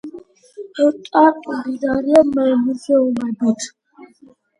[1.09, 2.23] ტარტუ მდიდარია
[2.61, 3.69] მუზეუმებით.